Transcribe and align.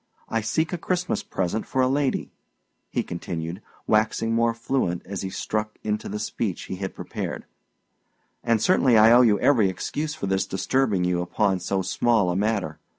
I 0.29 0.41
seek 0.41 0.73
a 0.73 0.79
Christmas 0.79 1.21
present 1.21 1.67
for 1.67 1.79
a 1.83 1.87
lady," 1.87 2.31
he 2.89 3.03
continued, 3.03 3.61
waxing 3.85 4.33
more 4.33 4.55
fluent 4.55 5.03
as 5.05 5.21
he 5.21 5.29
struck 5.29 5.77
into 5.83 6.09
the 6.09 6.17
speech 6.17 6.63
he 6.63 6.77
had 6.77 6.95
prepared; 6.95 7.45
"and 8.43 8.59
certainly 8.59 8.97
I 8.97 9.11
owe 9.11 9.21
you 9.21 9.39
every 9.41 9.69
excuse 9.69 10.15
for 10.15 10.25
thus 10.25 10.47
disturbing 10.47 11.03
you 11.03 11.21
upon 11.21 11.59
so 11.59 11.83
small 11.83 12.31
a 12.31 12.35
matter. 12.35 12.79